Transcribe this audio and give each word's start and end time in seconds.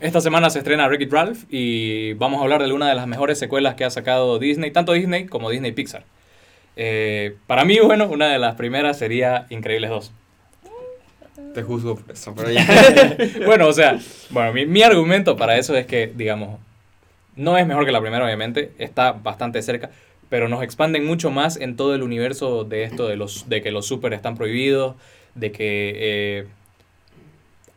Esta 0.00 0.20
semana 0.20 0.50
se 0.50 0.58
estrena 0.58 0.86
Wreck-It 0.86 1.12
Ralph 1.12 1.44
y 1.50 2.14
vamos 2.14 2.40
a 2.40 2.42
hablar 2.44 2.62
de 2.62 2.72
una 2.72 2.88
de 2.88 2.94
las 2.94 3.06
mejores 3.06 3.38
secuelas 3.38 3.74
que 3.74 3.84
ha 3.84 3.90
sacado 3.90 4.38
Disney, 4.38 4.70
tanto 4.70 4.92
Disney 4.92 5.26
como 5.26 5.50
Disney 5.50 5.72
Pixar. 5.72 6.04
Eh, 6.76 7.36
para 7.46 7.64
mí, 7.64 7.78
bueno, 7.78 8.06
una 8.06 8.28
de 8.28 8.38
las 8.38 8.54
primeras 8.56 8.98
sería 8.98 9.46
Increíbles 9.50 9.90
2. 9.90 10.12
Te 11.54 11.62
juzgo 11.62 11.96
por 11.96 12.12
eso, 12.12 12.34
pero 12.34 12.50
ya. 12.50 12.66
bueno, 13.46 13.68
o 13.68 13.72
sea, 13.72 13.98
bueno, 14.30 14.52
mi, 14.52 14.66
mi 14.66 14.82
argumento 14.82 15.36
para 15.36 15.56
eso 15.56 15.76
es 15.76 15.86
que, 15.86 16.10
digamos, 16.14 16.58
no 17.36 17.58
es 17.58 17.66
mejor 17.66 17.84
que 17.84 17.92
la 17.92 18.00
primera, 18.00 18.24
obviamente, 18.24 18.72
está 18.78 19.12
bastante 19.12 19.62
cerca, 19.62 19.90
pero 20.28 20.48
nos 20.48 20.62
expanden 20.62 21.04
mucho 21.04 21.30
más 21.30 21.56
en 21.56 21.76
todo 21.76 21.94
el 21.94 22.02
universo 22.02 22.64
de 22.64 22.84
esto 22.84 23.08
de, 23.08 23.16
los, 23.16 23.48
de 23.48 23.62
que 23.62 23.70
los 23.70 23.86
super 23.86 24.12
están 24.12 24.36
prohibidos, 24.36 24.96
de 25.34 25.52
que 25.52 25.92
eh, 25.96 26.46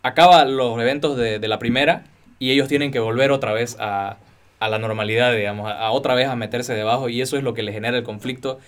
acaba 0.07 0.45
los 0.45 0.79
eventos 0.79 1.17
de, 1.17 1.39
de 1.39 1.47
la 1.47 1.59
primera 1.59 2.05
y 2.39 2.51
ellos 2.51 2.67
tienen 2.67 2.91
que 2.91 2.99
volver 2.99 3.31
otra 3.31 3.53
vez 3.53 3.77
a, 3.79 4.17
a 4.59 4.69
la 4.69 4.79
normalidad, 4.79 5.33
digamos, 5.35 5.69
a, 5.69 5.77
a 5.87 5.91
otra 5.91 6.15
vez 6.15 6.27
a 6.27 6.35
meterse 6.35 6.73
debajo 6.73 7.09
y 7.09 7.21
eso 7.21 7.37
es 7.37 7.43
lo 7.43 7.53
que 7.53 7.63
le 7.63 7.73
genera 7.73 7.97
el 7.97 8.03
conflicto. 8.03 8.59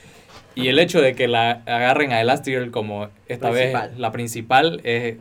Y 0.56 0.68
el 0.68 0.80
hecho 0.80 1.02
de 1.02 1.16
que 1.16 1.28
la 1.28 1.62
agarren 1.66 2.12
a 2.12 2.22
Elastigirl 2.22 2.72
como 2.72 3.10
esta 3.28 3.52
Principal. 3.52 3.90
vez 3.90 3.98
la 3.98 4.12
principal 4.12 4.82
es, 4.84 5.18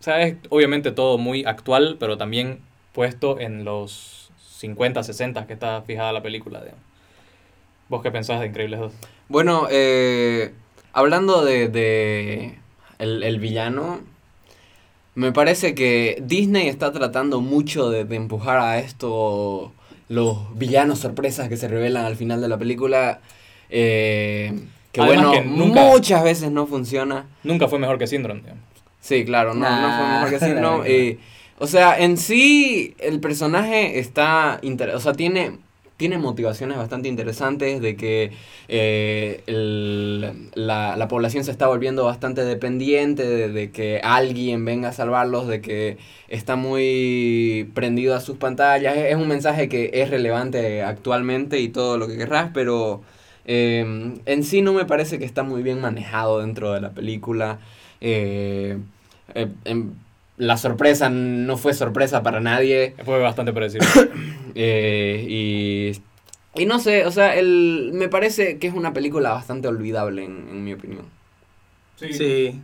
o 0.00 0.02
sea, 0.02 0.20
es 0.22 0.36
obviamente 0.50 0.92
todo 0.92 1.18
muy 1.18 1.44
actual, 1.44 1.96
pero 1.98 2.16
también 2.18 2.60
puesto 2.92 3.40
en 3.40 3.64
los 3.64 4.30
50, 4.58 5.02
60 5.02 5.46
que 5.46 5.52
está 5.54 5.82
fijada 5.82 6.12
la 6.12 6.22
película. 6.22 6.60
digamos. 6.60 6.84
¿Vos 7.88 8.02
qué 8.02 8.10
pensás 8.10 8.40
de 8.40 8.46
Increíbles 8.46 8.80
2? 8.80 8.92
Bueno, 9.28 9.66
eh, 9.70 10.52
hablando 10.92 11.44
de, 11.44 11.68
de 11.68 12.58
el, 12.98 13.22
el 13.22 13.38
villano, 13.40 14.00
me 15.14 15.32
parece 15.32 15.74
que 15.74 16.22
Disney 16.24 16.68
está 16.68 16.92
tratando 16.92 17.40
mucho 17.40 17.90
de, 17.90 18.04
de 18.04 18.16
empujar 18.16 18.58
a 18.58 18.78
esto, 18.78 19.72
los 20.08 20.56
villanos 20.58 21.00
sorpresas 21.00 21.48
que 21.48 21.56
se 21.56 21.68
revelan 21.68 22.04
al 22.04 22.16
final 22.16 22.40
de 22.40 22.48
la 22.48 22.58
película. 22.58 23.20
eh, 23.68 24.52
que 24.92 25.00
Además 25.00 25.26
bueno, 25.26 25.42
que 25.42 25.48
nunca- 25.48 25.84
muchas 25.84 26.24
veces 26.24 26.50
no 26.50 26.66
funciona. 26.66 27.26
Nunca 27.44 27.68
fue 27.68 27.78
mejor 27.78 27.98
que 27.98 28.06
Syndrome. 28.08 28.40
digamos. 28.40 28.64
Sí, 29.00 29.24
claro, 29.24 29.54
no, 29.54 29.60
no 29.68 29.96
fue 29.96 30.06
mejor 30.08 30.30
que 30.30 30.38
Syndrome. 30.46 30.88
eh, 30.90 31.18
o 31.58 31.66
sea, 31.66 31.98
en 32.00 32.16
sí, 32.16 32.94
el 32.98 33.20
personaje 33.20 33.98
está. 34.00 34.58
inter- 34.62 34.90
o 34.94 35.00
sea, 35.00 35.12
tiene, 35.12 35.58
tiene 36.00 36.18
motivaciones 36.18 36.78
bastante 36.78 37.08
interesantes 37.08 37.80
de 37.80 37.96
que 37.96 38.32
eh, 38.68 39.42
el- 39.46 40.50
la, 40.54 40.96
la 40.96 41.08
población 41.08 41.44
se 41.44 41.50
está 41.52 41.66
volviendo 41.68 42.04
bastante 42.04 42.44
dependiente, 42.44 43.48
de, 43.48 43.70
que 43.70 44.00
alguien 44.02 44.64
venga 44.64 44.88
a 44.90 44.92
salvarlos, 44.92 45.46
de 45.46 45.60
que 45.60 45.98
está 46.28 46.56
muy 46.56 47.70
prendido 47.74 48.14
a 48.16 48.20
sus 48.20 48.36
pantallas. 48.38 48.96
Es, 48.96 49.16
un 49.16 49.28
mensaje 49.28 49.68
que 49.68 49.90
es 49.94 50.10
relevante 50.10 50.82
actualmente 50.82 51.60
y 51.60 51.68
todo 51.68 51.98
lo 51.98 52.08
que 52.08 52.16
querrás, 52.16 52.50
pero. 52.54 53.02
eh, 53.44 54.14
en 54.26 54.44
sí 54.44 54.62
no 54.62 54.72
me 54.72 54.84
parece 54.84 55.18
que 55.18 55.24
está 55.24 55.42
muy 55.42 55.62
bien 55.62 55.80
manejado 55.80 56.40
dentro 56.40 56.72
de 56.72 56.80
la 56.80 56.90
película. 56.92 57.58
Eh, 58.00 58.78
eh, 59.34 59.48
em, 59.64 59.94
la 60.40 60.56
sorpresa 60.56 61.10
no 61.10 61.56
fue 61.56 61.74
sorpresa 61.74 62.22
para 62.22 62.40
nadie. 62.40 62.94
Fue 63.04 63.18
bastante 63.20 63.52
predecible. 63.52 63.86
eh, 64.54 65.24
y, 65.28 66.60
y 66.60 66.66
no 66.66 66.78
sé, 66.78 67.06
o 67.06 67.10
sea, 67.10 67.36
el, 67.36 67.90
me 67.94 68.08
parece 68.08 68.58
que 68.58 68.66
es 68.66 68.74
una 68.74 68.92
película 68.92 69.30
bastante 69.30 69.68
olvidable 69.68 70.24
en, 70.24 70.48
en 70.50 70.64
mi 70.64 70.72
opinión. 70.72 71.04
Sí. 71.96 72.12
Sí. 72.12 72.60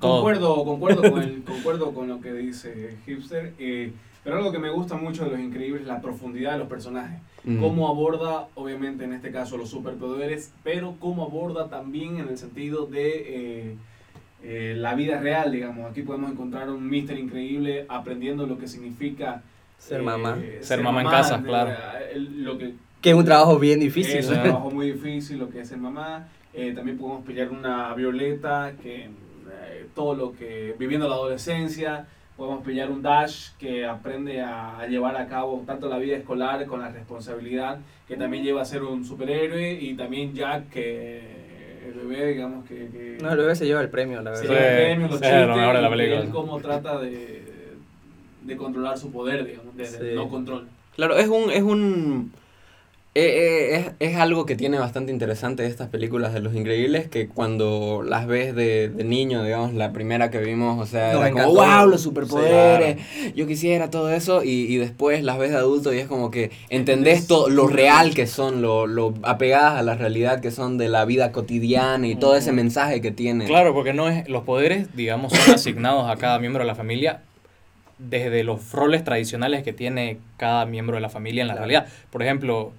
Concuerdo, 0.00 0.64
concuerdo, 0.64 1.10
con 1.10 1.22
el- 1.22 1.42
concuerdo 1.44 1.92
con 1.94 2.08
lo 2.08 2.20
que 2.20 2.32
dice 2.32 2.96
Hipster. 3.06 3.52
eh, 3.58 3.92
pero 4.24 4.36
algo 4.36 4.52
que 4.52 4.58
me 4.60 4.70
gusta 4.70 4.96
mucho 4.96 5.24
de 5.24 5.32
Los 5.32 5.40
Increíbles 5.40 5.82
es 5.82 5.88
la 5.88 6.00
profundidad 6.00 6.52
de 6.52 6.58
los 6.58 6.68
personajes. 6.68 7.20
Mm. 7.44 7.60
Cómo 7.60 7.88
aborda, 7.88 8.46
obviamente 8.54 9.04
en 9.04 9.12
este 9.12 9.32
caso, 9.32 9.56
los 9.56 9.68
superpoderes, 9.70 10.52
pero 10.62 10.94
cómo 11.00 11.24
aborda 11.24 11.68
también 11.68 12.18
en 12.18 12.28
el 12.28 12.38
sentido 12.38 12.86
de 12.86 13.10
eh, 13.26 13.76
eh, 14.42 14.74
la 14.76 14.94
vida 14.94 15.20
real, 15.20 15.52
digamos. 15.52 15.90
Aquí 15.90 16.02
podemos 16.02 16.30
encontrar 16.32 16.68
un 16.70 16.88
Mister 16.88 17.18
Increíble 17.18 17.86
aprendiendo 17.88 18.46
lo 18.46 18.58
que 18.58 18.66
significa 18.66 19.42
Ser 19.78 20.00
eh, 20.00 20.04
mamá. 20.04 20.38
Ser 20.60 20.82
mamá 20.82 21.02
en 21.02 21.08
casa, 21.08 21.38
de- 21.38 21.44
claro. 21.44 21.72
lo 22.16 22.58
que 22.58 22.74
Que 23.00 23.10
es 23.10 23.16
un 23.16 23.24
trabajo 23.24 23.58
bien 23.58 23.80
difícil. 23.80 24.16
es 24.18 24.28
un 24.28 24.42
trabajo 24.42 24.70
muy 24.70 24.92
difícil 24.92 25.38
lo 25.38 25.48
que 25.50 25.60
es 25.60 25.68
ser 25.68 25.78
mamá. 25.78 26.28
Eh, 26.54 26.72
también 26.74 26.98
podemos 26.98 27.24
pillar 27.24 27.50
una 27.50 27.92
Violeta 27.94 28.72
que 28.82 29.04
eh, 29.06 29.86
todo 29.94 30.14
lo 30.14 30.32
que 30.32 30.74
viviendo 30.78 31.08
la 31.08 31.14
adolescencia. 31.14 32.06
Podemos 32.36 32.64
pillar 32.64 32.90
un 32.90 33.02
Dash 33.02 33.50
que 33.58 33.84
aprende 33.84 34.40
a, 34.40 34.78
a 34.78 34.86
llevar 34.86 35.16
a 35.16 35.26
cabo 35.26 35.62
tanto 35.66 35.88
la 35.88 35.98
vida 35.98 36.16
escolar 36.16 36.64
con 36.66 36.80
la 36.80 36.88
responsabilidad 36.90 37.78
que 38.08 38.16
también 38.16 38.42
lleva 38.42 38.62
a 38.62 38.64
ser 38.64 38.82
un 38.82 39.04
superhéroe 39.04 39.72
y 39.80 39.94
también 39.94 40.32
Jack 40.34 40.70
que 40.70 41.20
el 41.86 41.92
bebé 41.94 42.26
digamos 42.32 42.64
que, 42.66 42.74
que 42.88 43.18
No, 43.20 43.30
el 43.32 43.38
bebé 43.38 43.54
se 43.56 43.66
lleva 43.66 43.80
el 43.80 43.88
premio, 43.90 44.22
la 44.22 44.34
se 44.36 44.46
verdad. 44.46 44.54
lleva 44.56 44.68
el 44.68 44.84
premio, 44.86 45.08
los 45.08 45.18
sí, 45.20 45.24
es 45.26 45.32
lo 45.32 45.38
chistes, 45.38 45.56
mejor 45.56 45.76
de 45.76 45.82
la 45.82 45.90
película. 45.90 46.20
él 46.20 46.28
cómo 46.30 46.60
trata 46.60 46.98
de, 47.00 47.42
de 48.42 48.56
controlar 48.56 48.98
su 48.98 49.10
poder 49.12 49.44
digamos 49.46 49.76
de, 49.76 49.82
de 49.84 49.88
Sí. 50.10 50.14
no 50.14 50.28
control 50.28 50.68
Claro, 50.96 51.16
es 51.16 51.26
un... 51.28 51.50
Es 51.50 51.62
un 51.62 52.32
eh, 53.14 53.74
eh, 53.74 53.92
es, 54.00 54.10
es 54.12 54.16
algo 54.16 54.46
que 54.46 54.56
tiene 54.56 54.78
bastante 54.78 55.12
interesante 55.12 55.66
estas 55.66 55.88
películas 55.88 56.32
de 56.32 56.40
Los 56.40 56.54
Increíbles, 56.54 57.08
que 57.08 57.28
cuando 57.28 58.02
las 58.02 58.26
ves 58.26 58.54
de, 58.54 58.88
de 58.88 59.04
niño, 59.04 59.44
digamos, 59.44 59.74
la 59.74 59.92
primera 59.92 60.30
que 60.30 60.38
vimos, 60.38 60.80
o 60.80 60.86
sea, 60.86 61.10
era 61.12 61.30
como, 61.30 61.52
wow, 61.52 61.86
los 61.86 62.00
superpoderes, 62.00 62.96
yo 63.34 63.46
quisiera 63.46 63.90
todo 63.90 64.10
eso, 64.10 64.42
y, 64.42 64.50
y 64.72 64.78
después 64.78 65.22
las 65.24 65.36
ves 65.38 65.50
de 65.50 65.56
adulto 65.58 65.92
y 65.92 65.98
es 65.98 66.06
como 66.06 66.30
que 66.30 66.50
entendés 66.70 67.26
todo 67.26 67.50
lo 67.50 67.66
real 67.66 68.14
que 68.14 68.26
son, 68.26 68.62
lo, 68.62 68.86
lo 68.86 69.12
apegadas 69.24 69.78
a 69.78 69.82
la 69.82 69.94
realidad 69.94 70.40
que 70.40 70.50
son 70.50 70.78
de 70.78 70.88
la 70.88 71.04
vida 71.04 71.32
cotidiana 71.32 72.06
y 72.06 72.16
todo 72.16 72.34
ese 72.34 72.52
mensaje 72.52 73.02
que 73.02 73.10
tiene. 73.10 73.44
Claro, 73.44 73.74
porque 73.74 73.92
no 73.92 74.08
es 74.08 74.26
los 74.28 74.44
poderes, 74.44 74.96
digamos, 74.96 75.34
son 75.34 75.54
asignados 75.54 76.10
a 76.10 76.16
cada 76.16 76.38
miembro 76.38 76.62
de 76.62 76.66
la 76.66 76.74
familia 76.74 77.20
desde 77.98 78.42
los 78.42 78.72
roles 78.72 79.04
tradicionales 79.04 79.62
que 79.62 79.72
tiene 79.74 80.18
cada 80.36 80.64
miembro 80.66 80.96
de 80.96 81.02
la 81.02 81.08
familia 81.10 81.42
en 81.42 81.48
la 81.48 81.54
Claro. 81.54 81.66
realidad. 81.68 81.92
Por 82.10 82.22
ejemplo, 82.22 82.72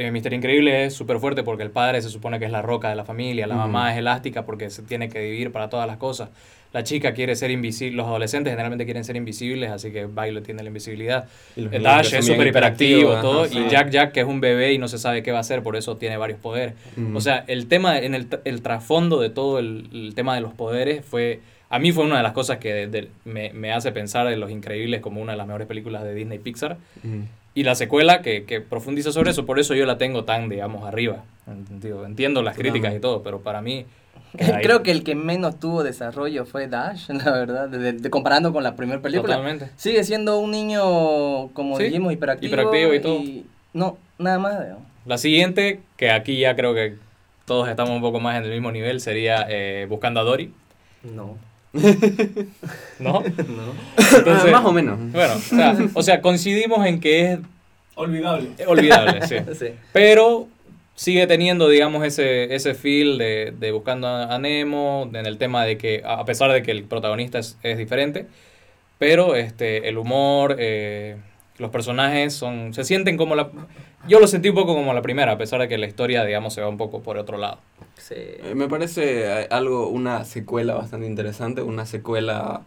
eh, 0.00 0.10
Mister 0.10 0.32
Increíble 0.32 0.84
es 0.86 0.94
súper 0.94 1.18
fuerte 1.18 1.42
porque 1.42 1.62
el 1.62 1.70
padre 1.70 2.00
se 2.02 2.08
supone 2.08 2.38
que 2.38 2.46
es 2.46 2.50
la 2.50 2.62
roca 2.62 2.88
de 2.88 2.96
la 2.96 3.04
familia, 3.04 3.46
la 3.46 3.54
mamá 3.56 3.92
es 3.92 3.98
elástica 3.98 4.44
porque 4.44 4.70
se 4.70 4.82
tiene 4.82 5.08
que 5.08 5.20
dividir 5.20 5.52
para 5.52 5.68
todas 5.68 5.86
las 5.86 5.96
cosas. 5.98 6.30
La 6.72 6.84
chica 6.84 7.14
quiere 7.14 7.34
ser 7.34 7.50
invisible, 7.50 7.96
los 7.96 8.06
adolescentes 8.06 8.52
generalmente 8.52 8.84
quieren 8.84 9.02
ser 9.02 9.16
invisibles, 9.16 9.70
así 9.70 9.90
que 9.90 10.06
Bailo 10.06 10.40
tiene 10.40 10.62
la 10.62 10.68
invisibilidad. 10.68 11.28
Que 11.56 11.80
Dash 11.80 12.14
es 12.14 12.24
súper 12.24 12.46
hiperactivo, 12.46 13.12
ajá, 13.12 13.22
todo, 13.22 13.44
sí. 13.46 13.58
y 13.58 13.68
Jack 13.68 13.90
Jack 13.90 14.12
que 14.12 14.20
es 14.20 14.26
un 14.26 14.40
bebé 14.40 14.72
y 14.72 14.78
no 14.78 14.86
se 14.86 14.96
sabe 14.98 15.24
qué 15.24 15.32
va 15.32 15.38
a 15.38 15.40
hacer, 15.40 15.64
por 15.64 15.74
eso 15.74 15.96
tiene 15.96 16.16
varios 16.16 16.38
poderes. 16.38 16.74
O 17.12 17.20
sea, 17.20 17.44
el 17.48 17.66
tema, 17.66 17.98
en 17.98 18.14
el, 18.14 18.30
tra- 18.30 18.40
el 18.44 18.62
trasfondo 18.62 19.18
de 19.18 19.30
todo 19.30 19.58
el, 19.58 19.88
el 19.92 20.14
tema 20.14 20.36
de 20.36 20.42
los 20.42 20.52
poderes 20.54 21.04
fue, 21.04 21.40
a 21.70 21.78
mí 21.78 21.92
fue 21.92 22.04
una 22.04 22.18
de 22.18 22.22
las 22.22 22.32
cosas 22.32 22.58
que 22.58 22.74
de- 22.74 22.86
de- 22.88 23.08
me, 23.24 23.52
me 23.54 23.72
hace 23.72 23.92
pensar 23.92 24.26
en 24.30 24.38
Los 24.40 24.50
Increíbles 24.50 25.00
como 25.00 25.22
una 25.22 25.32
de 25.32 25.38
las 25.38 25.46
mejores 25.46 25.66
películas 25.68 26.02
de 26.04 26.14
Disney 26.14 26.38
Pixar. 26.38 26.76
Ujú. 27.04 27.22
Y 27.54 27.62
la 27.64 27.74
secuela 27.74 28.22
que, 28.22 28.44
que 28.44 28.60
profundiza 28.60 29.10
sobre 29.12 29.30
eso, 29.30 29.44
por 29.46 29.58
eso 29.58 29.74
yo 29.74 29.86
la 29.86 29.96
tengo 29.98 30.24
tan, 30.24 30.48
digamos, 30.48 30.84
arriba. 30.86 31.24
Entiendo, 31.48 32.04
entiendo 32.06 32.42
las 32.42 32.56
críticas 32.56 32.94
y 32.94 33.00
todo, 33.00 33.22
pero 33.22 33.40
para 33.40 33.60
mí... 33.62 33.86
Creo 34.62 34.84
que 34.84 34.92
el 34.92 35.02
que 35.02 35.16
menos 35.16 35.58
tuvo 35.58 35.82
desarrollo 35.82 36.44
fue 36.46 36.68
Dash, 36.68 37.08
la 37.10 37.32
verdad, 37.32 37.68
de, 37.68 37.92
de- 37.94 38.10
comparando 38.10 38.52
con 38.52 38.62
la 38.62 38.76
primera 38.76 39.00
película. 39.02 39.34
Totalmente. 39.36 39.70
Sigue 39.76 40.04
siendo 40.04 40.38
un 40.38 40.52
niño, 40.52 41.48
como 41.48 41.76
Sí, 41.76 41.84
dijimos, 41.84 42.12
hiperactivo. 42.12 42.52
hiperactivo 42.54 42.94
y 42.94 43.00
todo. 43.00 43.20
no, 43.72 43.98
nada 44.18 44.38
más. 44.38 44.60
digamos. 44.60 44.84
La 45.06 45.18
siguiente, 45.18 45.80
que 45.96 46.10
aquí 46.12 46.38
ya 46.38 46.54
creo 46.54 46.74
que 46.74 46.94
todos 47.44 47.68
estamos 47.68 47.90
un 47.90 48.00
poco 48.00 48.20
más 48.20 48.36
en 48.38 48.44
el 48.44 48.50
mismo 48.52 48.70
nivel, 48.70 49.00
sería 49.00 49.46
eh, 49.48 49.86
Buscando 49.88 50.20
a 50.20 50.22
Dory. 50.22 50.52
No. 51.02 51.36
¿No? 52.98 53.20
No. 53.22 53.22
Entonces- 54.16 54.44
Ah, 54.46 54.50
más 54.52 54.64
o 54.64 54.72
menos. 54.72 54.98
Bueno, 55.12 55.34
o 55.34 55.38
sea, 55.38 55.78
o 55.94 56.02
sea, 56.02 56.20
coincidimos 56.20 56.84
en 56.86 57.00
que 57.00 57.32
es 57.32 57.38
olvidable 57.94 58.48
olvidable, 58.66 59.26
sí. 59.26 59.36
Sí. 59.58 59.66
Pero 59.92 60.48
sigue 60.94 61.26
teniendo, 61.26 61.68
digamos, 61.68 62.04
ese, 62.04 62.54
ese 62.54 62.74
feel 62.74 63.18
de, 63.18 63.54
de 63.58 63.72
buscando 63.72 64.06
a 64.08 64.38
Nemo, 64.38 65.08
en 65.14 65.26
el 65.26 65.38
tema 65.38 65.64
de 65.64 65.78
que, 65.78 66.02
a 66.04 66.14
a 66.14 66.24
pesar 66.24 66.52
de 66.52 66.62
que 66.62 66.70
el 66.72 66.84
protagonista 66.84 67.38
es, 67.38 67.56
es 67.62 67.78
diferente, 67.78 68.26
pero 68.98 69.34
este, 69.34 69.88
el 69.88 69.96
humor, 69.96 70.56
eh, 70.58 71.16
los 71.60 71.70
personajes 71.70 72.34
son, 72.34 72.74
se 72.74 72.82
sienten 72.84 73.16
como 73.16 73.36
la... 73.36 73.50
Yo 74.08 74.18
lo 74.18 74.26
sentí 74.26 74.48
un 74.48 74.54
poco 74.54 74.74
como 74.74 74.94
la 74.94 75.02
primera, 75.02 75.32
a 75.32 75.38
pesar 75.38 75.60
de 75.60 75.68
que 75.68 75.78
la 75.78 75.86
historia, 75.86 76.24
digamos, 76.24 76.54
se 76.54 76.62
va 76.62 76.68
un 76.68 76.78
poco 76.78 77.02
por 77.02 77.18
otro 77.18 77.36
lado. 77.36 77.58
Sí. 77.96 78.14
Eh, 78.16 78.54
Me 78.56 78.66
parece 78.66 79.42
eh, 79.42 79.48
algo, 79.50 79.88
una 79.88 80.24
secuela 80.24 80.74
bastante 80.74 81.06
interesante, 81.06 81.62
una 81.62 81.84
secuela, 81.84 82.62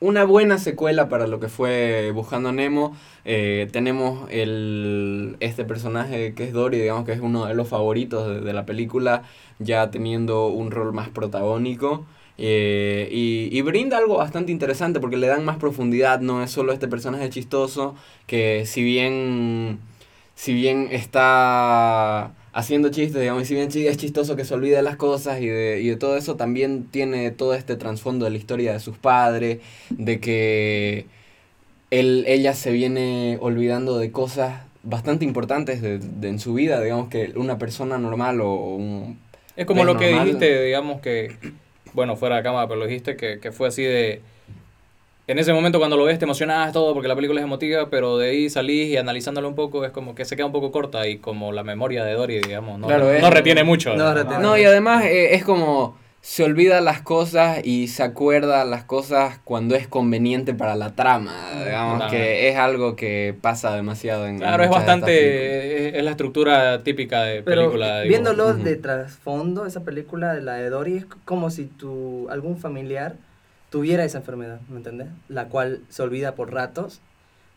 una 0.00 0.24
buena 0.24 0.58
secuela 0.58 1.08
para 1.08 1.26
lo 1.26 1.40
que 1.40 1.48
fue 1.48 2.12
Buscando 2.12 2.50
a 2.50 2.52
Nemo. 2.52 2.96
Eh, 3.24 3.68
tenemos 3.72 4.28
el, 4.30 5.36
este 5.40 5.64
personaje 5.64 6.34
que 6.34 6.44
es 6.44 6.52
Dory, 6.52 6.78
digamos 6.78 7.04
que 7.04 7.12
es 7.12 7.20
uno 7.20 7.46
de 7.46 7.54
los 7.54 7.68
favoritos 7.68 8.28
de, 8.28 8.40
de 8.40 8.52
la 8.52 8.64
película, 8.64 9.24
ya 9.58 9.90
teniendo 9.90 10.46
un 10.46 10.70
rol 10.70 10.92
más 10.92 11.08
protagónico. 11.08 12.06
Eh, 12.40 13.08
y, 13.10 13.48
y 13.50 13.62
brinda 13.62 13.98
algo 13.98 14.16
bastante 14.16 14.52
interesante 14.52 15.00
porque 15.00 15.16
le 15.16 15.26
dan 15.26 15.44
más 15.44 15.56
profundidad, 15.56 16.20
no 16.20 16.42
es 16.42 16.52
solo 16.52 16.72
este 16.72 16.86
personaje 16.86 17.28
chistoso 17.30 17.96
que 18.28 18.64
si 18.64 18.84
bien, 18.84 19.80
si 20.36 20.54
bien 20.54 20.88
está 20.92 22.32
haciendo 22.52 22.90
chistes, 22.90 23.20
digamos, 23.20 23.42
y 23.42 23.46
si 23.46 23.54
bien 23.54 23.68
es 23.72 23.96
chistoso 23.96 24.36
que 24.36 24.44
se 24.44 24.54
olvide 24.54 24.76
de 24.76 24.82
las 24.82 24.96
cosas 24.96 25.40
y 25.40 25.48
de, 25.48 25.80
y 25.80 25.88
de 25.88 25.96
todo 25.96 26.16
eso, 26.16 26.36
también 26.36 26.84
tiene 26.84 27.32
todo 27.32 27.54
este 27.54 27.76
trasfondo 27.76 28.24
de 28.24 28.30
la 28.30 28.36
historia 28.36 28.72
de 28.72 28.80
sus 28.80 28.96
padres, 28.98 29.58
de 29.90 30.20
que 30.20 31.06
él, 31.90 32.24
ella 32.28 32.54
se 32.54 32.70
viene 32.70 33.38
olvidando 33.40 33.98
de 33.98 34.12
cosas 34.12 34.62
bastante 34.84 35.24
importantes 35.24 35.82
de, 35.82 35.98
de 35.98 36.28
en 36.28 36.38
su 36.38 36.54
vida, 36.54 36.80
digamos 36.80 37.08
que 37.08 37.32
una 37.34 37.58
persona 37.58 37.98
normal 37.98 38.40
o 38.40 38.54
un... 38.54 39.18
Es 39.56 39.66
como 39.66 39.84
¿Ves 39.84 39.92
lo 39.92 39.98
que 39.98 40.08
dijiste, 40.12 40.64
digamos 40.64 41.00
que, 41.00 41.36
bueno, 41.98 42.14
fuera 42.14 42.36
de 42.36 42.44
cámara, 42.44 42.68
pero 42.68 42.78
lo 42.78 42.86
dijiste 42.86 43.16
que, 43.16 43.40
que 43.40 43.50
fue 43.50 43.66
así 43.66 43.82
de... 43.82 44.22
En 45.26 45.36
ese 45.40 45.52
momento 45.52 45.78
cuando 45.80 45.96
lo 45.96 46.04
ves 46.04 46.16
te 46.20 46.26
emocionas 46.26 46.72
todo 46.72 46.94
porque 46.94 47.08
la 47.08 47.16
película 47.16 47.40
es 47.40 47.44
emotiva, 47.44 47.90
pero 47.90 48.18
de 48.18 48.30
ahí 48.30 48.48
salís 48.48 48.86
y 48.88 48.96
analizándolo 48.96 49.48
un 49.48 49.56
poco 49.56 49.84
es 49.84 49.90
como 49.90 50.14
que 50.14 50.24
se 50.24 50.36
queda 50.36 50.46
un 50.46 50.52
poco 50.52 50.70
corta 50.70 51.08
y 51.08 51.18
como 51.18 51.50
la 51.50 51.64
memoria 51.64 52.04
de 52.04 52.14
Dory, 52.14 52.38
digamos, 52.40 52.78
no, 52.78 52.86
Claro, 52.86 53.10
es- 53.10 53.20
no 53.20 53.28
retiene 53.30 53.64
mucho. 53.64 53.96
No 53.96 54.04
¿no? 54.04 54.14
retiene. 54.14 54.40
No, 54.42 54.56
y 54.56 54.62
además 54.64 55.04
eh, 55.06 55.34
es 55.34 55.42
como 55.44 55.98
se 56.20 56.42
olvida 56.44 56.80
las 56.80 57.00
cosas 57.00 57.60
y 57.64 57.88
se 57.88 58.02
acuerda 58.02 58.64
las 58.64 58.84
cosas 58.84 59.38
cuando 59.44 59.76
es 59.76 59.86
conveniente 59.88 60.52
para 60.52 60.74
la 60.74 60.94
trama, 60.94 61.34
digamos 61.64 61.96
Claro. 61.98 62.10
que 62.10 62.48
es 62.48 62.56
algo 62.56 62.96
que 62.96 63.34
pasa 63.40 63.74
demasiado 63.74 64.26
en 64.26 64.38
Claro, 64.38 64.62
es 64.64 64.70
bastante, 64.70 65.96
es, 65.98 66.04
la 66.04 66.10
estructura 66.10 66.82
típica 66.82 67.22
de 67.22 67.42
Pero 67.42 67.62
película. 67.62 68.00
digo. 68.02 68.10
viéndolo 68.10 68.52
de 68.54 68.76
trasfondo, 68.76 69.64
esa 69.64 69.84
película 69.84 70.34
de 70.34 70.42
la 70.42 70.54
de 70.54 70.68
Dory 70.70 70.96
es 70.98 71.06
como 71.24 71.50
si 71.50 71.64
tu 71.66 72.28
algún 72.30 72.58
familiar 72.58 73.14
tuviera 73.70 74.04
esa 74.04 74.18
enfermedad, 74.18 74.60
¿me 74.68 74.78
entendés? 74.78 75.08
La 75.28 75.46
cual 75.46 75.80
se 75.88 76.02
olvida 76.02 76.34
por 76.34 76.52
ratos. 76.52 77.00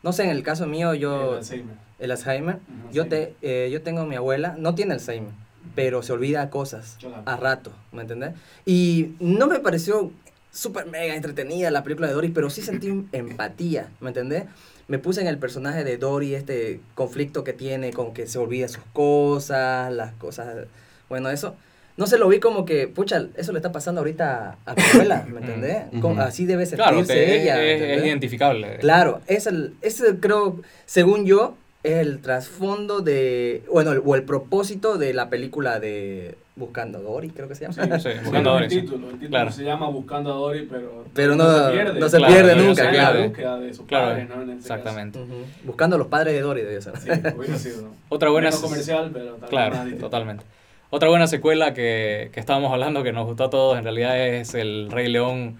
No 0.02 0.12
sé, 0.12 0.24
en 0.24 0.30
el 0.30 0.42
caso 0.42 0.66
mío, 0.66 0.94
yo, 0.94 1.32
El 1.32 1.38
Alzheimer. 1.38 1.74
el 1.98 2.10
Alzheimer, 2.10 2.56
yo, 2.92 3.02
Alzheimer. 3.02 3.34
te, 3.40 3.66
eh, 3.66 3.70
yo 3.70 3.82
tengo 3.82 4.00
a 4.02 4.06
mi 4.06 4.16
abuela, 4.16 4.54
no 4.58 4.74
tiene 4.74 4.94
Alzheimer, 4.94 5.30
pero 5.74 6.02
se 6.02 6.12
olvida 6.12 6.50
cosas 6.50 6.98
a 7.24 7.36
rato, 7.36 7.72
¿me 7.92 8.02
entendés? 8.02 8.32
Y 8.66 9.12
no 9.20 9.46
me 9.46 9.58
pareció 9.60 10.10
súper 10.50 10.86
mega 10.86 11.14
entretenida 11.16 11.70
la 11.70 11.82
película 11.82 12.08
de 12.08 12.14
Dory, 12.14 12.28
pero 12.28 12.50
sí 12.50 12.62
sentí 12.62 12.88
empatía, 13.12 13.88
¿me 14.00 14.08
entendés? 14.08 14.44
Me 14.88 14.98
puse 14.98 15.20
en 15.20 15.26
el 15.28 15.38
personaje 15.38 15.84
de 15.84 15.96
Dory, 15.96 16.34
este 16.34 16.80
conflicto 16.94 17.44
que 17.44 17.52
tiene 17.52 17.92
con 17.92 18.12
que 18.12 18.26
se 18.26 18.38
olvida 18.38 18.68
sus 18.68 18.82
cosas, 18.92 19.92
las 19.92 20.12
cosas, 20.14 20.66
bueno, 21.08 21.30
eso. 21.30 21.56
No 21.94 22.06
se 22.06 22.16
lo 22.16 22.26
vi 22.26 22.40
como 22.40 22.64
que, 22.64 22.88
pucha, 22.88 23.26
eso 23.36 23.52
le 23.52 23.58
está 23.58 23.70
pasando 23.70 24.00
ahorita 24.00 24.56
a 24.64 24.70
abuela, 24.72 25.26
¿me 25.30 25.40
entendés? 25.42 25.84
Ujú. 25.92 26.00
Como- 26.00 26.20
así 26.22 26.46
debe 26.46 26.64
sentirse 26.66 26.90
Claro, 26.90 27.06
te- 27.06 27.42
ella, 27.42 27.56
¿me 27.56 27.74
es, 27.74 27.98
es 27.98 28.04
identificable. 28.06 28.78
Claro, 28.78 29.20
es 29.26 29.46
el, 29.46 29.74
ese 29.82 30.18
creo, 30.18 30.60
según 30.86 31.26
yo, 31.26 31.54
el 31.82 32.20
trasfondo 32.20 33.00
de, 33.00 33.62
bueno, 33.72 33.92
el- 33.92 34.02
o 34.04 34.14
el 34.14 34.22
propósito 34.22 34.98
de 34.98 35.12
la 35.14 35.28
película 35.30 35.80
de 35.80 36.36
Buscando 36.54 36.98
a 36.98 37.00
Dory, 37.00 37.30
creo 37.30 37.48
que 37.48 37.54
se 37.54 37.66
llama. 37.66 37.74
Sí, 37.98 38.02
Sí, 38.02 38.10
sí, 38.12 38.18
Buscando 38.24 38.50
a 38.50 38.58
el 38.58 38.62
Dory, 38.64 38.70
sí. 38.74 38.80
título, 38.82 39.06
el 39.08 39.12
título 39.14 39.28
Claro. 39.30 39.50
se 39.52 39.64
llama 39.64 39.88
Buscando 39.88 40.32
a 40.32 40.36
Dory, 40.36 40.68
pero, 40.70 41.04
Pero 41.14 41.34
no- 41.34 41.44
no 41.44 42.08
se 42.08 42.18
Claro, 42.18 42.32
pierde 42.34 42.56
no 42.56 42.62
nunca, 42.62 42.90
claro. 42.90 43.18
La 43.20 43.26
búsqueda 43.26 43.58
de 43.58 43.74
sus 43.74 43.86
Claro, 43.86 44.06
padres, 44.08 44.28
¿no? 44.28 44.34
En 44.42 44.50
este 44.50 44.60
exactamente. 44.60 45.18
Buscando 45.64 45.96
a 45.96 45.98
los 45.98 46.08
padres 46.08 46.34
de 46.34 46.40
Dory, 46.42 46.62
debe 46.62 46.80
ser. 46.82 46.96
Sí, 46.98 47.08
hubiera 47.36 47.58
sido. 47.58 47.90
Otra 48.10 48.30
buena 48.30 48.50
es- 48.50 48.56
comercial, 48.56 49.10
pero 49.12 49.36
Claro, 49.48 49.76
totalmente. 49.98 50.44
Otra 50.90 51.08
buena 51.08 51.26
secuela 51.26 51.72
que, 51.72 52.28
que 52.34 52.38
estábamos 52.38 52.70
hablando 52.70 53.02
que 53.02 53.12
nos 53.12 53.26
gustó 53.26 53.44
a 53.44 53.50
todos 53.50 53.78
en 53.78 53.84
realidad 53.84 54.18
es 54.20 54.54
el 54.54 54.88
Rey 54.90 55.08
León. 55.08 55.56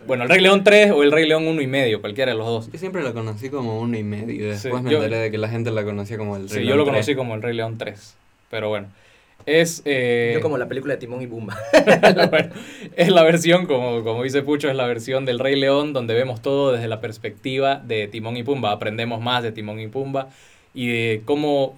Sí. 0.00 0.04
Bueno, 0.06 0.24
el 0.24 0.28
Rey 0.30 0.40
León 0.40 0.64
3 0.64 0.90
o 0.92 1.02
el 1.02 1.12
Rey 1.12 1.26
León 1.28 1.46
1 1.46 1.60
y 1.62 1.66
medio, 1.66 2.00
cualquiera 2.00 2.32
de 2.32 2.38
los 2.38 2.46
dos. 2.46 2.72
Yo 2.72 2.78
siempre 2.78 3.02
la 3.02 3.12
conocí 3.12 3.48
como 3.50 3.78
uno 3.80 3.96
y 3.98 4.02
medio 4.02 4.34
y 4.34 4.38
después 4.38 4.76
Sí, 4.78 4.82
me 4.84 4.90
yo- 4.90 4.98
enteré 5.02 5.18
de 5.22 5.30
que 5.30 5.38
la 5.38 5.48
gente 5.48 5.70
la 5.70 5.84
conocía 5.84 6.16
como 6.18 6.36
el 6.36 6.48
Sí, 6.48 6.56
Rey 6.56 6.64
yo 6.64 6.70
lo 6.70 6.76
León 6.78 6.88
conocí 6.88 7.04
3. 7.06 7.16
como 7.16 7.34
el 7.34 7.42
Rey 7.42 7.54
León 7.54 7.78
3. 7.78 8.16
Pero 8.50 8.68
bueno. 8.68 8.88
Es, 9.46 9.80
eh, 9.86 10.32
Yo 10.34 10.42
como 10.42 10.58
la 10.58 10.68
película 10.68 10.94
de 10.94 11.00
Timón 11.00 11.22
y 11.22 11.26
Bumba. 11.26 11.56
bueno, 12.30 12.50
es 12.94 13.08
la 13.08 13.22
versión, 13.22 13.64
como, 13.66 14.04
como 14.04 14.22
dice 14.22 14.42
Pucho, 14.42 14.68
es 14.68 14.76
la 14.76 14.86
versión 14.86 15.24
del 15.24 15.38
Rey 15.38 15.56
León 15.58 15.94
donde 15.94 16.12
vemos 16.12 16.42
todo 16.42 16.72
desde 16.72 16.88
la 16.88 17.00
perspectiva 17.00 17.76
de 17.76 18.06
Timón 18.06 18.36
y 18.36 18.42
Pumba. 18.42 18.70
Aprendemos 18.72 19.20
más 19.22 19.42
de 19.42 19.50
Timón 19.52 19.80
y 19.80 19.86
Pumba 19.88 20.28
y 20.74 20.88
de 20.88 21.22
cómo, 21.24 21.74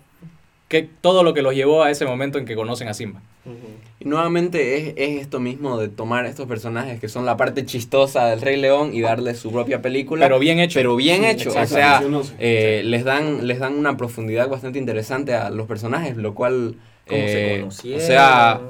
que, 0.73 0.89
todo 1.03 1.23
lo 1.23 1.35
que 1.35 1.43
los 1.43 1.55
llevó 1.55 1.83
a 1.83 1.91
ese 1.91 2.07
momento 2.07 2.39
en 2.39 2.47
que 2.47 2.57
conocen 2.57 2.89
a 2.89 2.95
Simba. 2.95 3.21
Y 4.01 4.07
nuevamente 4.07 4.79
es, 4.79 4.95
es 4.97 5.21
esto 5.21 5.39
mismo 5.39 5.77
de 5.77 5.89
tomar 5.89 6.25
estos 6.25 6.49
personajes 6.49 6.99
que 6.99 7.09
son 7.09 7.27
la 7.27 7.37
parte 7.37 7.67
chistosa 7.67 8.29
del 8.29 8.41
Rey 8.41 8.59
León 8.59 8.95
y 8.95 9.03
darle 9.03 9.35
su 9.35 9.53
propia 9.53 9.83
película. 9.83 10.25
Pero 10.25 10.39
bien 10.39 10.61
hecho. 10.61 10.79
pero 10.79 10.97
bien 10.97 11.25
Sí, 11.25 11.29
hecho. 11.29 11.51
O 11.51 11.67
sea, 11.67 12.03
eh, 12.39 12.81
les, 12.87 13.05
dan, 13.05 13.47
les 13.47 13.59
dan 13.59 13.75
una 13.75 13.99
profundidad 13.99 14.49
bastante 14.49 14.79
interesante 14.79 15.35
a 15.35 15.51
los 15.51 15.67
personajes, 15.67 16.17
lo 16.17 16.35
cual... 16.35 16.77
Cómo 17.07 17.21
se 17.21 17.57
eh, 17.57 17.61
conocieron. 17.61 18.03
o 18.03 18.07
sea, 18.07 18.61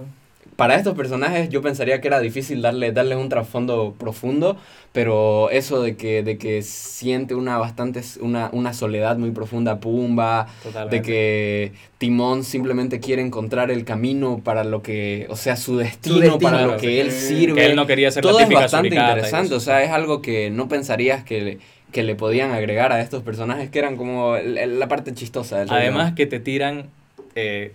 para 0.57 0.77
estos 0.77 0.95
personajes 0.95 1.49
yo 1.49 1.63
pensaría 1.63 2.01
que 2.01 2.09
era 2.09 2.21
difícil 2.21 2.61
darle, 2.63 2.93
darles 2.93 3.19
un 3.19 3.29
trasfondo 3.29 3.95
profundo, 3.99 4.57
pero 4.93 5.51
eso 5.51 5.83
de 5.83 5.97
que, 5.97 6.23
de 6.23 6.37
que 6.37 6.63
siente 6.63 7.35
una 7.35 7.57
bastante 7.59 8.03
una, 8.21 8.51
una 8.53 8.75
soledad 8.75 9.17
muy 9.17 9.31
profunda 9.31 9.81
Pumba, 9.81 10.49
Totalmente. 10.63 10.97
de 10.97 11.03
que 11.03 11.73
Timón 11.99 12.45
simplemente 12.45 13.01
quiere 13.01 13.23
encontrar 13.23 13.71
el 13.71 13.85
camino 13.85 14.41
para 14.45 14.65
lo 14.65 14.83
que, 14.83 15.27
o 15.31 15.37
sea, 15.37 15.57
su 15.57 15.79
destino, 15.79 16.17
destino, 16.17 16.39
para 16.39 16.59
claro, 16.59 16.73
lo 16.73 16.79
que 16.79 17.01
él 17.01 17.11
sirve. 17.11 17.55
que 17.55 17.67
él 17.67 17.77
no 17.77 17.87
quería 17.87 18.11
ser 18.11 18.25
la 18.25 18.31
Todo 18.31 18.41
es 18.41 18.49
bastante 18.51 18.95
interesante, 18.95 19.55
o 19.55 19.61
sea, 19.61 19.83
es 19.83 19.91
algo 19.91 20.21
que 20.21 20.51
no 20.51 20.69
pensarías 20.69 21.25
que 21.25 21.41
le, 21.41 21.59
que 21.93 22.03
le 22.03 22.15
podían 22.15 22.51
agregar 22.53 22.93
a 22.93 23.01
estos 23.01 23.23
personajes 23.23 23.71
que 23.71 23.79
eran 23.79 23.97
como 23.97 24.37
la 24.37 24.89
parte 24.89 25.15
chistosa 25.15 25.59
del 25.61 25.71
Además 25.71 26.13
que 26.13 26.27
te 26.27 26.41
tiran, 26.41 26.91
eh, 27.35 27.73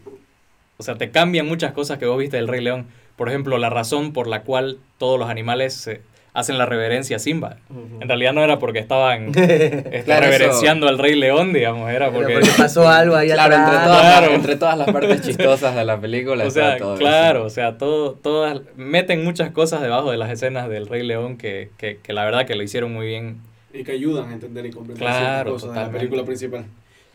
o 0.78 0.84
sea, 0.84 0.96
te 0.96 1.10
cambian 1.12 1.48
muchas 1.48 1.72
cosas 1.74 1.98
que 1.98 2.06
vos 2.06 2.18
viste 2.18 2.38
del 2.38 2.48
Rey 2.48 2.62
León. 2.62 2.88
Por 3.16 3.30
ejemplo, 3.30 3.58
la 3.58 3.70
razón 3.70 4.14
por 4.14 4.28
la 4.28 4.44
cual 4.44 4.78
todos 4.98 5.20
los 5.20 5.30
animales 5.30 5.74
se 5.74 6.02
hacen 6.34 6.60
la 6.60 6.68
reverencia 6.68 7.16
a 7.16 7.20
Simba. 7.20 7.58
Ujú. 7.72 8.00
En 8.00 8.08
realidad 8.08 8.32
no 8.32 8.44
era 8.44 8.60
porque 8.60 8.78
estaban 8.78 9.30
este, 9.36 10.04
Claro, 10.06 10.28
eso- 10.28 10.32
reverenciando 10.38 10.88
al 10.88 11.00
Rey 11.00 11.16
León, 11.16 11.52
digamos, 11.52 11.90
era 11.90 12.12
Pero 12.12 12.20
porque... 12.20 12.34
porque 12.36 12.50
pasó 12.56 12.88
algo 12.88 13.16
ahí 13.16 13.30
Claro, 13.32 13.56
entre 13.56 13.72
todas, 13.72 14.00
Claro. 14.02 14.26
Las, 14.28 14.36
entre 14.36 14.56
todas 14.56 14.78
las 14.78 14.92
partes 14.92 15.22
chistosas 15.24 15.76
de 15.76 15.84
la 15.84 16.00
película 16.00 16.44
O 16.48 16.52
sea, 16.52 16.78
todo 16.78 16.94
eso. 16.94 17.00
claro, 17.00 17.44
o 17.44 17.50
sea, 17.50 17.80
todo, 17.80 18.12
todas, 18.14 18.62
meten 18.76 19.24
muchas 19.24 19.50
cosas 19.50 19.82
debajo 19.82 20.12
de 20.12 20.18
las 20.18 20.30
escenas 20.30 20.70
del 20.70 20.86
Rey 20.88 21.02
León 21.04 21.38
que, 21.38 21.72
que, 21.80 21.98
que 22.04 22.14
la 22.14 22.24
verdad 22.24 22.46
que 22.46 22.54
lo 22.54 22.62
hicieron 22.62 22.94
muy 22.94 23.08
bien. 23.08 23.38
y 23.74 23.84
que 23.84 23.94
ayudan 23.94 24.30
a 24.30 24.34
entender 24.34 24.68
y 24.68 24.70
comprender 24.70 25.08
Claro, 25.08 25.54
cosas 25.54 25.74
de 25.74 25.80
la 25.82 25.90
película 25.90 26.24
principal. 26.24 26.66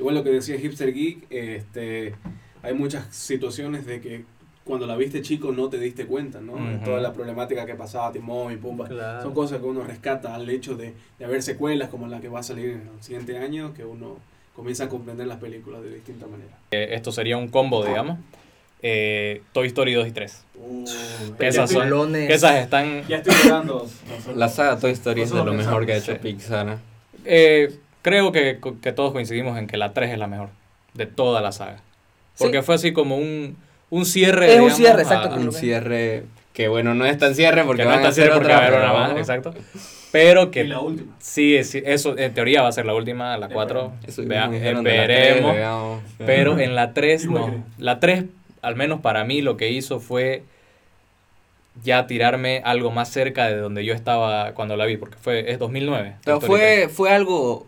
Igual 0.01 0.17
lo 0.17 0.25
que 0.25 0.31
decía 0.31 0.59
Hipster 0.59 0.93
Geek, 0.93 1.27
este, 1.31 2.15
hay 2.63 2.75
muchas 2.75 3.07
situaciones 3.15 3.87
de 3.87 4.01
que 4.01 4.25
cuando 4.65 4.87
la 4.87 4.97
viste 4.97 5.23
chico 5.23 5.51
no 5.51 5.69
te 5.69 5.79
diste 5.79 6.07
cuenta, 6.07 6.41
¿no? 6.41 6.55
De 6.55 6.77
Ujú. 6.77 6.85
Toda 6.85 7.01
la 7.01 7.13
problemática 7.13 7.67
que 7.67 7.75
pasaba 7.75 8.13
Timón 8.13 8.53
y 8.53 8.57
Pumba. 8.57 8.87
Claro. 8.87 9.23
Son 9.23 9.35
cosas 9.35 9.59
que 9.59 9.65
uno 9.67 9.83
rescata 9.83 10.35
al 10.35 10.49
hecho 10.49 10.77
de, 10.77 10.95
de 11.19 11.25
haber 11.25 11.43
secuelas 11.43 11.89
como 11.89 12.07
la 12.07 12.21
que 12.21 12.29
va 12.29 12.41
a 12.41 12.43
salir 12.45 12.67
en 12.71 12.89
el 12.97 13.03
siguiente 13.03 13.37
año, 13.39 13.75
que 13.75 13.85
uno 13.85 14.17
comienza 14.55 14.85
a 14.85 14.89
comprender 14.89 15.27
las 15.27 15.39
películas 15.39 15.83
de 15.83 15.93
distinta 15.95 16.27
manera. 16.27 16.57
Eh, 16.71 16.91
esto 16.93 17.11
sería 17.11 17.37
un 17.37 17.49
combo, 17.49 17.85
digamos. 17.85 18.19
Eh, 18.85 19.43
Toy 19.53 19.69
Story 19.69 19.95
2 19.95 20.09
y 20.09 20.11
3. 20.13 20.45
Uh, 20.57 20.85
Que 21.39 21.49
esas 21.49 21.71
estoy- 21.71 21.89
son-. 21.89 22.13
Que 22.13 22.33
esas 22.35 22.57
están... 22.57 23.07
Ya 23.09 23.17
estoy 23.19 23.35
llorando. 23.45 23.89
La 24.37 24.49
saga 24.49 24.79
Toy 24.79 24.91
Story 24.93 25.23
es 25.23 25.31
de 25.31 25.45
lo 25.45 25.53
mejor 25.55 25.87
que 25.87 25.93
ha 25.95 25.97
hecho 25.97 26.17
Pixar. 26.19 26.69
¿eh? 26.69 26.77
Eh, 27.25 27.79
creo 28.03 28.31
que, 28.33 28.61
que 28.81 28.93
todos 28.93 29.13
coincidimos 29.13 29.57
en 29.59 29.67
que 29.67 29.77
la 29.77 29.93
3 29.93 30.11
es 30.13 30.19
la 30.19 30.27
mejor 30.27 30.51
de 30.95 31.07
toda 31.07 31.41
la 31.41 31.51
saga. 31.53 31.81
Porque 32.39 32.59
Sí. 32.59 32.63
fue 32.65 32.75
así 32.77 32.93
como 32.93 33.17
un, 33.17 33.57
un 33.91 34.07
cierre. 34.07 34.47
Es 34.47 34.53
un 34.53 34.69
digamos, 34.69 34.77
cierre, 34.77 34.99
a- 35.01 35.03
exacto, 35.03 35.37
Un 35.37 35.53
cierre 35.53 36.25
que, 36.53 36.69
bueno, 36.69 36.95
no 36.95 37.05
es 37.07 37.17
tan 37.19 37.35
cierre 37.35 37.65
porque 37.65 37.83
que 37.83 37.89
no 37.89 37.95
está 37.95 38.09
hacer 38.09 38.25
cierre 38.25 38.39
porque 38.39 38.47
otra, 38.53 38.57
va 38.57 38.63
a 38.63 38.67
haber 38.69 38.81
pero 38.81 38.93
una 38.95 39.09
más, 39.09 39.19
exacto. 39.19 39.55
Pero 40.13 40.43
Y 40.45 40.51
que 40.51 40.65
la 40.65 40.81
última. 40.81 41.15
sí, 41.19 41.57
es- 41.57 41.75
eso 41.75 42.19
en 42.19 42.35
teoría 42.35 42.61
va 42.63 42.69
a 42.69 42.73
ser 42.73 42.85
la 42.85 42.95
última, 42.95 43.37
la 43.39 43.49
4. 43.49 43.93
Eso 44.07 44.23
Vea- 44.27 44.43
mismo 44.49 44.55
dijeron 44.59 44.85
de 44.85 44.97
la 44.99 45.05
tres, 45.05 45.29
veremos. 45.31 45.55
veamos. 45.55 46.03
Pero 46.19 46.59
en 46.59 46.75
la 46.75 46.93
3 46.93 47.25
Igual 47.25 47.53
no. 47.59 47.65
La 47.79 47.99
3, 48.01 48.25
al 48.61 48.77
menos 48.77 49.01
para 49.01 49.25
mí, 49.25 49.41
lo 49.41 49.57
que 49.57 49.71
hizo 49.71 50.01
fue 50.01 50.43
ya 51.83 52.07
tirarme 52.07 52.61
algo 52.65 52.91
más 52.91 53.09
cerca 53.09 53.47
de 53.49 53.57
donde 53.57 53.85
yo 53.87 53.95
estaba 53.95 54.53
cuando 54.53 54.77
la 54.77 54.85
vi, 54.85 54.99
porque 54.99 55.17
fue 55.19 55.51
es 55.51 55.59
2009. 55.59 56.17
Pero 56.25 56.41
fue, 56.43 56.89
fue 56.93 57.11
algo 57.11 57.67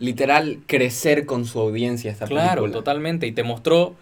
literal 0.00 0.58
crecer 0.66 1.26
con 1.26 1.44
su 1.44 1.60
audiencia 1.60 2.10
esta 2.10 2.26
Claro, 2.26 2.62
película. 2.62 2.72
totalmente. 2.72 3.26
Y 3.26 3.32
te 3.32 3.42
mostró 3.44 3.94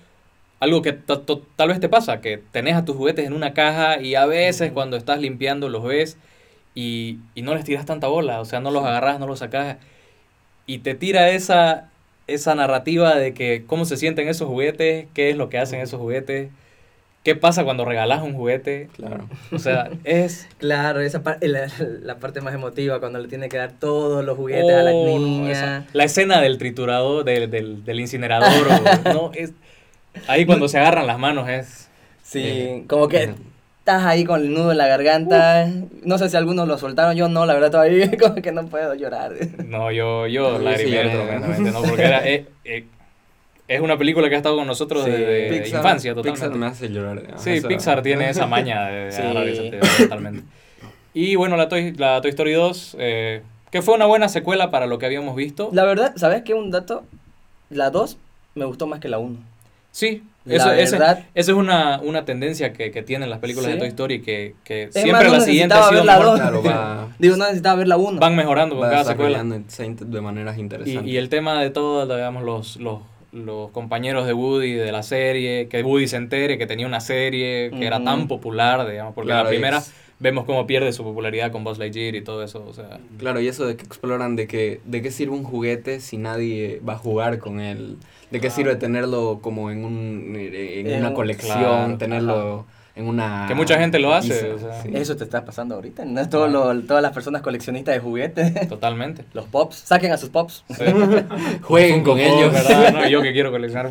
algo 0.60 0.82
que 0.82 0.92
tal 0.92 1.68
vez 1.68 1.80
te 1.80 1.88
pasa, 1.88 2.20
que 2.20 2.38
tenés 2.52 2.74
a 2.74 2.84
tus 2.84 2.96
juguetes 2.96 3.26
en 3.26 3.32
una 3.32 3.54
caja 3.54 4.00
y 4.00 4.14
a 4.14 4.26
veces 4.26 4.72
cuando 4.72 4.96
estás 4.96 5.20
limpiando 5.20 5.68
los 5.68 5.84
ves 5.84 6.16
y, 6.74 7.18
y 7.34 7.42
no 7.42 7.54
les 7.54 7.64
tiras 7.64 7.86
tanta 7.86 8.08
bola, 8.08 8.40
o 8.40 8.44
sea, 8.44 8.60
no 8.60 8.70
los 8.70 8.84
agarras, 8.84 9.20
no 9.20 9.26
los 9.26 9.40
sacas. 9.40 9.76
Y 10.66 10.78
te 10.78 10.94
tira 10.94 11.30
esa, 11.30 11.90
esa 12.26 12.54
narrativa 12.54 13.14
de 13.16 13.34
que 13.34 13.64
cómo 13.66 13.84
se 13.84 13.96
sienten 13.96 14.28
esos 14.28 14.48
juguetes, 14.48 15.06
qué 15.14 15.30
es 15.30 15.36
lo 15.36 15.48
que 15.48 15.58
hacen 15.58 15.80
esos 15.80 16.00
juguetes, 16.00 16.50
¿qué 17.24 17.34
pasa 17.34 17.64
cuando 17.64 17.84
regalas 17.84 18.22
un 18.22 18.34
juguete? 18.34 18.88
Claro. 18.96 19.28
O 19.52 19.58
sea, 19.58 19.90
es... 20.04 20.48
Claro, 20.58 21.00
esa 21.00 21.22
par- 21.22 21.38
la, 21.42 21.68
la 22.02 22.16
parte 22.16 22.40
más 22.40 22.54
emotiva 22.54 23.00
cuando 23.00 23.18
le 23.18 23.28
tiene 23.28 23.48
que 23.48 23.56
dar 23.58 23.72
todos 23.72 24.24
los 24.24 24.36
juguetes 24.36 24.74
a 24.74 24.82
la 24.82 24.90
Oh, 24.92 25.04
niña. 25.18 25.50
esa- 25.52 25.84
la 25.92 26.04
escena 26.04 26.40
del 26.40 26.58
triturador, 26.58 27.24
del, 27.24 27.50
del, 27.50 27.84
del 27.84 28.00
incinerador, 28.00 28.66
o- 28.68 29.12
no, 29.12 29.30
es... 29.34 29.52
Ahí 30.26 30.46
cuando 30.46 30.68
se 30.68 30.78
agarran 30.78 31.06
las 31.06 31.18
manos 31.18 31.48
es... 31.48 31.88
Sí, 32.22 32.42
Eh, 32.44 32.84
como 32.88 33.08
que 33.08 33.22
eh. 33.24 33.34
estás 33.78 34.04
ahí 34.04 34.24
con 34.24 34.40
el 34.40 34.52
nudo 34.52 34.72
en 34.72 34.78
la 34.78 34.86
garganta. 34.86 35.66
No 36.02 36.18
sé 36.18 36.28
si 36.28 36.36
algunos 36.36 36.68
lo 36.68 36.76
soltaron, 36.76 37.14
yo 37.16 37.28
no, 37.28 37.46
la 37.46 37.54
verdad 37.54 37.70
todavía 37.70 38.10
como 38.20 38.34
que 38.36 38.52
no 38.52 38.66
puedo 38.66 38.94
llorar. 38.94 39.32
No, 39.64 39.90
yo, 39.92 40.26
yo 40.26 40.52
Yo 40.52 40.58
sí 40.58 40.64
lagrimé 40.64 40.96
lloré. 40.96 41.10
tremendamente, 41.10 41.70
¿no? 41.70 41.82
Porque 41.82 42.04
era, 42.04 42.26
eh, 42.28 42.46
eh, 42.64 42.84
es 43.68 43.80
una 43.80 43.96
película 43.98 44.28
que 44.28 44.34
ha 44.34 44.38
estado 44.38 44.56
con 44.56 44.66
nosotros 44.66 45.04
Sí, 45.04 45.10
desde 45.10 45.50
Pixar- 45.62 45.76
infancia 45.76 46.14
Pixar 46.14 46.32
totalmente. 46.32 46.58
me 46.58 46.66
hace 46.66 46.88
llorar. 46.88 47.22
Sí, 47.36 47.50
eso- 47.50 47.68
Pixar 47.68 48.02
tiene 48.02 48.30
esa 48.30 48.46
maña 48.46 48.86
de 48.86 49.12
Sí. 49.92 50.02
totalmente. 50.04 50.42
Y 51.14 51.36
bueno, 51.36 51.56
la 51.56 51.68
Toy, 51.68 51.92
la 51.92 52.20
Toy 52.20 52.30
Story 52.30 52.52
2, 52.52 52.96
eh, 52.98 53.42
que 53.70 53.82
fue 53.82 53.94
una 53.94 54.06
buena 54.06 54.28
secuela 54.28 54.70
para 54.70 54.86
lo 54.86 54.98
que 54.98 55.06
habíamos 55.06 55.36
visto. 55.36 55.68
La 55.72 55.84
verdad, 55.84 56.12
¿sabes 56.16 56.42
qué? 56.42 56.54
Un 56.54 56.70
dato, 56.70 57.04
la 57.70 57.90
2 57.90 58.16
me 58.54 58.64
gustó 58.64 58.86
más 58.86 59.00
que 59.00 59.08
la 59.08 59.18
1. 59.18 59.36
Sí, 59.90 60.22
La 60.44 60.54
eso, 60.56 60.72
esa 60.72 61.24
es 61.34 61.48
una, 61.48 61.98
una 62.02 62.24
tendencia 62.24 62.72
que, 62.72 62.90
que 62.90 63.02
tienen 63.02 63.30
las 63.30 63.38
películas 63.40 63.66
Sí. 63.66 63.72
de 63.72 63.78
Toy 63.78 63.88
Story, 63.88 64.22
que, 64.22 64.54
que 64.64 64.84
Es 64.84 64.92
siempre 64.92 65.12
más, 65.12 65.24
no 65.24 65.38
la 65.38 65.40
siguiente 65.40 65.74
ha 65.74 65.82
sido 65.84 65.90
ver 65.98 66.04
la 66.04 66.18
mejor. 66.18 66.26
dos. 66.26 66.40
Claro, 66.40 66.62
va, 66.62 67.08
Digo, 67.18 67.36
no 67.36 67.44
necesitaba 67.44 67.74
ver 67.76 67.88
la 67.88 67.96
1. 67.96 68.20
Van 68.20 68.36
mejorando 68.36 68.76
con 68.76 68.84
va 68.86 68.90
cada 68.90 69.04
secuela. 69.04 69.42
de 69.44 70.20
maneras 70.20 70.56
Y, 70.56 70.60
interesantes. 70.60 71.12
y 71.12 71.16
el 71.16 71.28
tema 71.28 71.60
de 71.60 71.70
todos, 71.70 72.06
digamos, 72.08 72.44
los, 72.44 72.76
los, 72.76 73.00
los 73.32 73.70
compañeros 73.70 74.26
de 74.26 74.32
Woody 74.32 74.72
de 74.72 74.90
la 74.92 75.02
serie, 75.02 75.68
que 75.68 75.82
Woody 75.82 76.08
se 76.08 76.16
entere 76.16 76.58
que 76.58 76.66
tenía 76.66 76.86
una 76.86 77.00
serie 77.00 77.70
que 77.70 77.86
era 77.86 78.02
tan 78.02 78.26
popular, 78.28 78.88
digamos, 78.88 79.14
porque 79.14 79.30
en 79.30 79.34
Claro, 79.36 79.44
la 79.44 79.50
primera 79.50 79.78
es- 79.78 79.92
vemos 80.18 80.44
cómo 80.46 80.66
pierde 80.66 80.92
su 80.92 81.04
popularidad 81.04 81.52
con 81.52 81.62
Buzz 81.62 81.78
Lightyear 81.78 82.14
y 82.16 82.22
todo 82.22 82.42
eso, 82.42 82.64
o 82.66 82.72
sea... 82.72 82.98
Claro, 83.18 83.40
y 83.40 83.46
eso 83.48 83.66
de 83.66 83.76
que 83.76 83.84
exploran 83.84 84.34
de 84.34 84.46
que 84.48 84.80
de 84.84 85.02
qué 85.02 85.10
sirve 85.10 85.34
un 85.34 85.44
juguete 85.44 86.00
si 86.00 86.16
nadie 86.16 86.80
va 86.86 86.94
a 86.94 86.98
jugar 86.98 87.38
con 87.38 87.60
él, 87.60 87.98
de 88.30 88.40
qué 88.40 88.50
sirve 88.50 88.76
tenerlo 88.76 89.38
como 89.42 89.70
en 89.70 89.84
un 89.84 90.34
en 90.36 90.86
En 90.90 90.98
una 91.00 91.08
un- 91.10 91.14
colección, 91.14 91.60
claro, 91.60 91.98
tenerlo 91.98 92.66
en 92.98 93.06
una 93.08 93.44
Que 93.48 93.54
mucha 93.54 93.78
gente 93.78 93.98
lo 93.98 94.12
hace, 94.12 94.28
Isa, 94.28 94.54
o 94.54 94.58
sea. 94.58 94.82
sí. 94.82 94.90
Eso 94.92 95.16
te 95.16 95.24
está 95.24 95.44
pasando 95.44 95.74
ahorita. 95.76 96.04
No 96.04 96.20
es 96.20 96.28
todo 96.28 96.48
lo- 96.48 96.78
todas 96.82 97.02
las 97.02 97.12
personas 97.12 97.42
coleccionistas 97.42 97.94
de 97.94 98.00
juguetes. 98.00 98.68
Totalmente. 98.68 99.24
Los 99.32 99.46
pops, 99.46 99.76
saquen 99.76 100.12
a 100.12 100.16
sus 100.16 100.30
pops. 100.30 100.64
Sí. 100.68 100.84
Jueguen 101.62 102.02
con 102.04 102.18
Pop, 102.18 102.26
ellos. 102.26 102.52
¿verdad? 102.52 102.92
No, 102.92 103.08
yo 103.08 103.22
que 103.22 103.32
quiero 103.32 103.50
coleccionar. 103.50 103.90